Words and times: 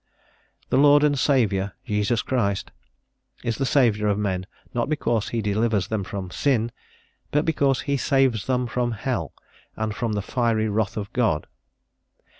"The 0.71 0.79
Lord 0.79 1.03
and 1.03 1.13
Saviour, 1.19 1.73
Jesus 1.85 2.23
Christ" 2.23 2.71
is 3.43 3.57
the 3.59 3.67
Saviour 3.67 4.09
of 4.09 4.17
men, 4.17 4.47
not 4.73 4.89
because 4.89 5.29
he 5.29 5.43
delivers 5.43 5.89
them 5.89 6.03
from 6.03 6.31
sin, 6.31 6.71
but 7.29 7.45
"because 7.45 7.81
he 7.81 7.97
saves 7.97 8.47
them 8.47 8.65
from 8.65 8.93
hell, 8.93 9.31
and 9.75 9.93
from 9.95 10.13
the 10.13 10.23
fiery 10.23 10.69
wrath 10.69 10.97
of 10.97 11.13
God." 11.13 11.45